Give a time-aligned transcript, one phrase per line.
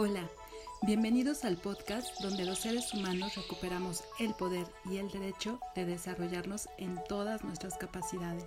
[0.00, 0.30] Hola,
[0.82, 6.68] bienvenidos al podcast donde los seres humanos recuperamos el poder y el derecho de desarrollarnos
[6.78, 8.44] en todas nuestras capacidades.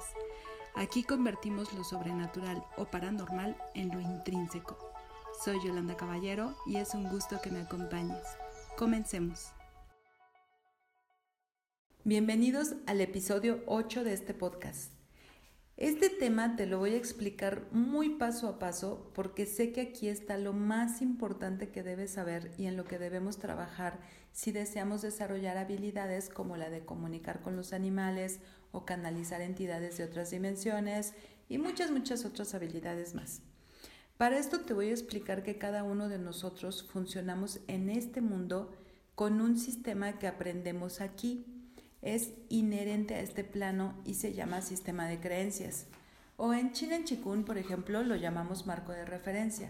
[0.76, 4.78] Aquí convertimos lo sobrenatural o paranormal en lo intrínseco.
[5.44, 8.24] Soy Yolanda Caballero y es un gusto que me acompañes.
[8.78, 9.48] Comencemos.
[12.06, 15.01] Bienvenidos al episodio 8 de este podcast.
[15.82, 20.10] Este tema te lo voy a explicar muy paso a paso porque sé que aquí
[20.10, 24.00] está lo más importante que debes saber y en lo que debemos trabajar
[24.32, 30.04] si deseamos desarrollar habilidades como la de comunicar con los animales o canalizar entidades de
[30.04, 31.16] otras dimensiones
[31.50, 33.42] y muchas, muchas otras habilidades más.
[34.18, 38.72] Para esto te voy a explicar que cada uno de nosotros funcionamos en este mundo
[39.16, 41.51] con un sistema que aprendemos aquí
[42.02, 45.86] es inherente a este plano y se llama sistema de creencias.
[46.38, 49.70] O en Chinen Chikun, por ejemplo, lo llamamos marco de referencia.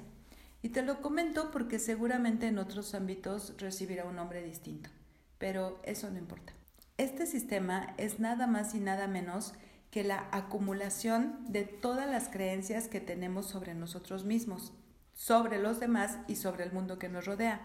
[0.61, 4.89] Y te lo comento porque seguramente en otros ámbitos recibirá un nombre distinto,
[5.37, 6.53] pero eso no importa.
[6.97, 9.53] Este sistema es nada más y nada menos
[9.89, 14.71] que la acumulación de todas las creencias que tenemos sobre nosotros mismos,
[15.13, 17.59] sobre los demás y sobre el mundo que nos rodea.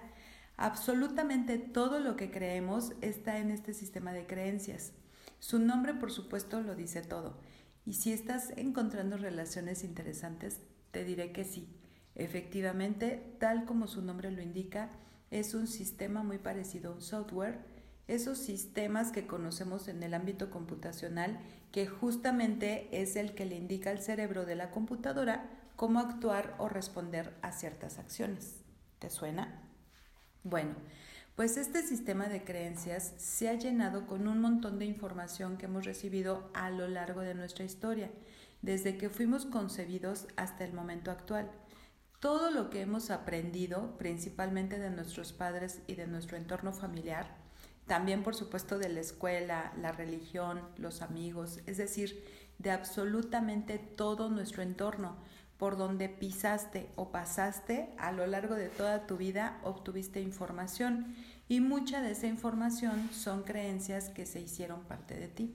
[0.57, 4.93] Absolutamente todo lo que creemos está en este sistema de creencias.
[5.39, 7.39] Su nombre, por supuesto, lo dice todo.
[7.85, 11.69] Y si estás encontrando relaciones interesantes, te diré que sí.
[12.15, 14.91] Efectivamente, tal como su nombre lo indica,
[15.31, 17.59] es un sistema muy parecido a un software,
[18.09, 21.39] esos sistemas que conocemos en el ámbito computacional,
[21.71, 26.69] que justamente es el que le indica al cerebro de la computadora cómo actuar o
[26.69, 28.63] responder a ciertas acciones.
[28.99, 29.66] ¿Te suena?
[30.49, 30.77] Bueno,
[31.35, 35.85] pues este sistema de creencias se ha llenado con un montón de información que hemos
[35.85, 38.13] recibido a lo largo de nuestra historia,
[38.63, 41.51] desde que fuimos concebidos hasta el momento actual.
[42.21, 47.27] Todo lo que hemos aprendido, principalmente de nuestros padres y de nuestro entorno familiar,
[47.89, 52.25] también por supuesto de la escuela, la religión, los amigos, es decir,
[52.59, 55.17] de absolutamente todo nuestro entorno,
[55.59, 61.15] por donde pisaste o pasaste a lo largo de toda tu vida obtuviste información
[61.49, 65.55] y mucha de esa información son creencias que se hicieron parte de ti.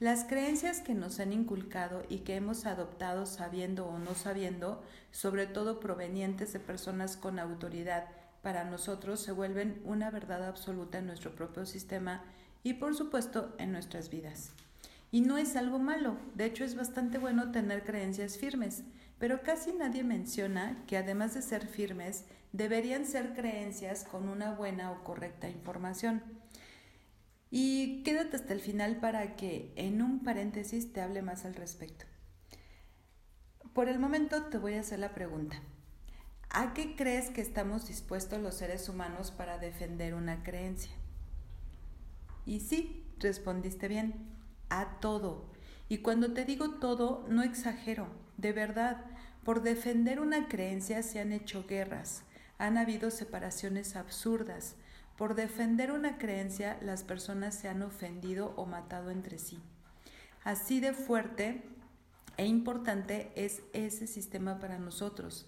[0.00, 4.82] Las creencias que nos han inculcado y que hemos adoptado sabiendo o no sabiendo,
[5.12, 8.08] sobre todo provenientes de personas con autoridad,
[8.42, 12.24] para nosotros se vuelven una verdad absoluta en nuestro propio sistema
[12.64, 14.50] y por supuesto en nuestras vidas.
[15.12, 18.82] Y no es algo malo, de hecho es bastante bueno tener creencias firmes
[19.22, 24.90] pero casi nadie menciona que además de ser firmes, deberían ser creencias con una buena
[24.90, 26.24] o correcta información.
[27.48, 32.04] Y quédate hasta el final para que en un paréntesis te hable más al respecto.
[33.72, 35.62] Por el momento te voy a hacer la pregunta.
[36.50, 40.96] ¿A qué crees que estamos dispuestos los seres humanos para defender una creencia?
[42.44, 44.14] Y sí, respondiste bien,
[44.68, 45.52] a todo.
[45.88, 48.08] Y cuando te digo todo, no exagero,
[48.42, 48.96] de verdad,
[49.44, 52.24] por defender una creencia se han hecho guerras,
[52.58, 54.74] han habido separaciones absurdas.
[55.16, 59.60] Por defender una creencia las personas se han ofendido o matado entre sí.
[60.42, 61.62] Así de fuerte
[62.36, 65.46] e importante es ese sistema para nosotros.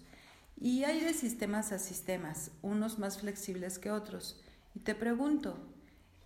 [0.57, 4.41] Y hay de sistemas a sistemas, unos más flexibles que otros.
[4.73, 5.57] Y te pregunto,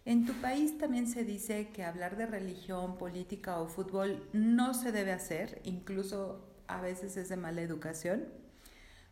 [0.05, 4.91] ¿en tu país también se dice que hablar de religión, política o fútbol no se
[4.91, 8.25] debe hacer, incluso a veces es de mala educación.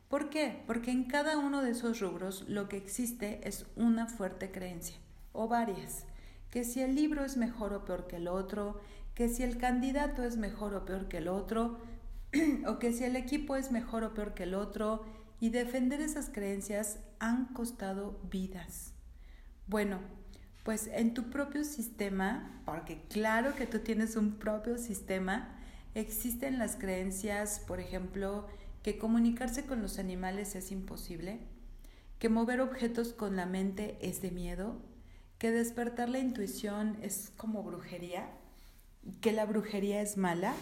[0.07, 0.63] ¿Por qué?
[0.65, 4.95] Porque en cada uno de esos rubros lo que existe es una fuerte creencia,
[5.33, 6.05] o varias,
[6.49, 8.79] que si el libro es mejor o peor que el otro,
[9.15, 11.79] que si el candidato es mejor o peor que el otro,
[12.67, 15.03] o que si el equipo es mejor o peor que el otro,
[15.39, 18.93] y defender esas creencias han costado vidas.
[19.67, 19.99] Bueno,
[20.63, 25.57] pues en tu propio sistema, porque claro que tú tienes un propio sistema,
[25.97, 28.45] Existen las creencias, por ejemplo,
[28.83, 31.39] que comunicarse con los animales es imposible,
[32.19, 34.79] que mover objetos con la mente es de miedo,
[35.39, 38.29] que despertar la intuición es como brujería,
[39.21, 40.53] que la brujería es mala,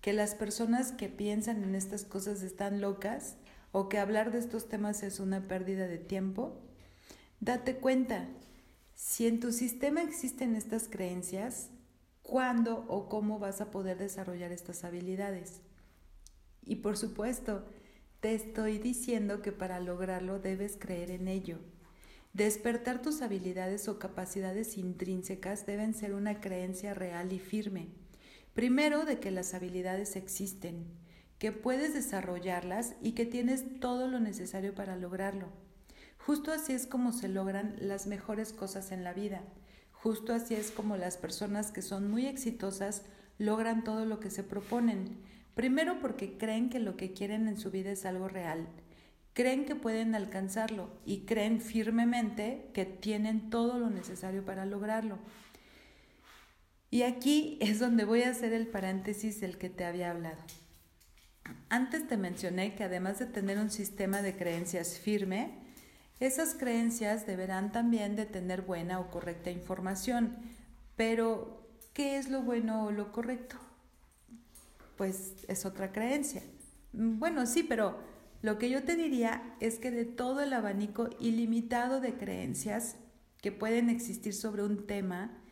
[0.00, 3.36] que las personas que piensan en estas cosas están locas
[3.70, 6.60] o que hablar de estos temas es una pérdida de tiempo.
[7.38, 8.26] Date cuenta,
[8.96, 11.70] si en tu sistema existen estas creencias,
[12.24, 15.60] cuándo o cómo vas a poder desarrollar estas habilidades.
[16.64, 17.64] Y por supuesto,
[18.18, 21.58] te estoy diciendo que para lograrlo debes creer en ello.
[22.32, 27.88] Despertar tus habilidades o capacidades intrínsecas deben ser una creencia real y firme.
[28.54, 30.86] Primero, de que las habilidades existen,
[31.38, 35.48] que puedes desarrollarlas y que tienes todo lo necesario para lograrlo.
[36.18, 39.42] Justo así es como se logran las mejores cosas en la vida.
[40.04, 43.04] Justo así es como las personas que son muy exitosas
[43.38, 45.16] logran todo lo que se proponen.
[45.54, 48.68] Primero porque creen que lo que quieren en su vida es algo real.
[49.32, 55.16] Creen que pueden alcanzarlo y creen firmemente que tienen todo lo necesario para lograrlo.
[56.90, 60.42] Y aquí es donde voy a hacer el paréntesis del que te había hablado.
[61.70, 65.63] Antes te mencioné que además de tener un sistema de creencias firme,
[66.20, 70.36] esas creencias deberán también de tener buena o correcta información.
[70.96, 73.56] Pero, ¿qué es lo bueno o lo correcto?
[74.96, 76.42] Pues es otra creencia.
[76.92, 77.98] Bueno, sí, pero
[78.42, 82.96] lo que yo te diría es que de todo el abanico ilimitado de creencias
[83.40, 85.42] que pueden existir sobre un tema,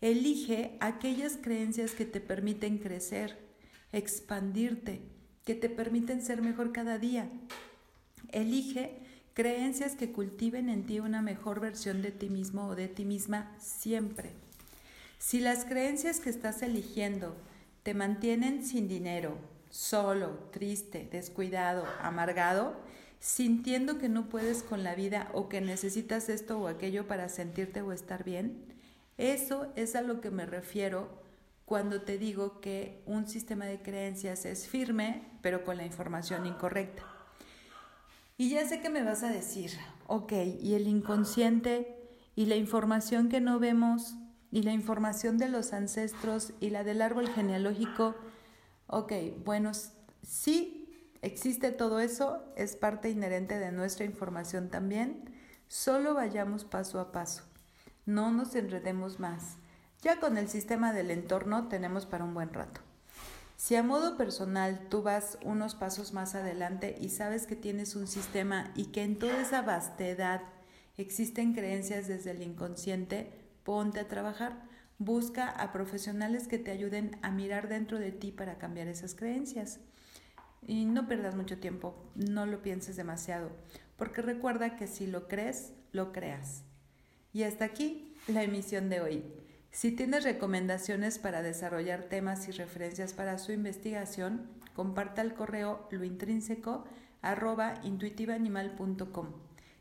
[0.00, 3.38] elige aquellas creencias que te permiten crecer,
[3.92, 5.00] expandirte,
[5.44, 7.30] que te permiten ser mejor cada día.
[8.32, 9.00] Elige
[9.38, 13.54] creencias que cultiven en ti una mejor versión de ti mismo o de ti misma
[13.60, 14.32] siempre.
[15.18, 17.36] Si las creencias que estás eligiendo
[17.84, 19.38] te mantienen sin dinero,
[19.70, 22.74] solo, triste, descuidado, amargado,
[23.20, 27.80] sintiendo que no puedes con la vida o que necesitas esto o aquello para sentirte
[27.80, 28.64] o estar bien,
[29.18, 31.10] eso es a lo que me refiero
[31.64, 37.17] cuando te digo que un sistema de creencias es firme, pero con la información incorrecta.
[38.40, 39.72] Y ya sé que me vas a decir,
[40.06, 41.98] ok, y el inconsciente
[42.36, 44.14] y la información que no vemos
[44.52, 48.14] y la información de los ancestros y la del árbol genealógico,
[48.86, 49.12] ok,
[49.44, 49.72] bueno,
[50.22, 50.88] sí
[51.20, 55.34] existe todo eso, es parte inherente de nuestra información también,
[55.66, 57.42] solo vayamos paso a paso,
[58.06, 59.56] no nos enredemos más.
[60.00, 62.87] Ya con el sistema del entorno tenemos para un buen rato.
[63.58, 68.06] Si a modo personal tú vas unos pasos más adelante y sabes que tienes un
[68.06, 70.42] sistema y que en toda esa vastedad
[70.96, 73.32] existen creencias desde el inconsciente,
[73.64, 74.62] ponte a trabajar.
[74.98, 79.80] Busca a profesionales que te ayuden a mirar dentro de ti para cambiar esas creencias.
[80.64, 83.50] Y no pierdas mucho tiempo, no lo pienses demasiado,
[83.96, 86.62] porque recuerda que si lo crees, lo creas.
[87.32, 89.24] Y hasta aquí la emisión de hoy.
[89.70, 96.84] Si tienes recomendaciones para desarrollar temas y referencias para su investigación, comparta el correo lointrínseco
[97.22, 97.74] arroba.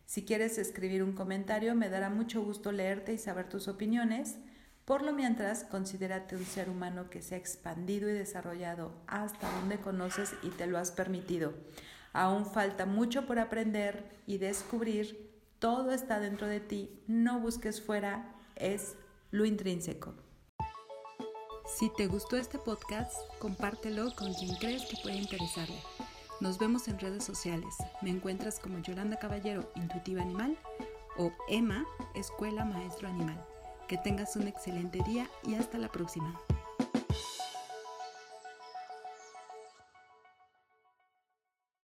[0.05, 4.37] Si quieres escribir un comentario, me dará mucho gusto leerte y saber tus opiniones.
[4.85, 9.77] Por lo mientras, considérate un ser humano que se ha expandido y desarrollado hasta donde
[9.77, 11.53] conoces y te lo has permitido.
[12.13, 15.29] Aún falta mucho por aprender y descubrir.
[15.59, 17.03] Todo está dentro de ti.
[17.07, 18.33] No busques fuera.
[18.55, 18.95] Es
[19.31, 20.13] lo intrínseco.
[21.77, 25.77] Si te gustó este podcast, compártelo con quien crees que puede interesarle.
[26.39, 27.75] Nos vemos en redes sociales.
[28.01, 30.57] Me encuentras como Yolanda Caballero, Intuitiva Animal,
[31.17, 31.85] o Emma,
[32.15, 33.43] Escuela Maestro Animal.
[33.87, 36.39] Que tengas un excelente día y hasta la próxima.